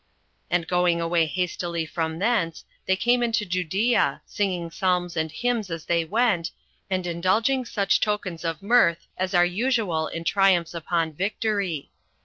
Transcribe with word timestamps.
20 0.49 0.55
And 0.63 0.67
going 0.67 0.99
away 0.99 1.27
hastily 1.27 1.85
from 1.85 2.17
thence, 2.17 2.65
they 2.87 2.95
came 2.95 3.21
into 3.21 3.45
Judea, 3.45 4.23
singing 4.25 4.71
psalms 4.71 5.15
and 5.15 5.31
hymns 5.31 5.69
as 5.69 5.85
they 5.85 6.05
went, 6.05 6.49
and 6.89 7.05
indulging 7.05 7.65
such 7.65 7.99
tokens 7.99 8.43
of 8.43 8.63
mirth 8.63 9.05
as 9.15 9.35
are 9.35 9.45
usual 9.45 10.07
in 10.07 10.23
triumphs 10.23 10.73
upon 10.73 11.13
victory. 11.13 11.91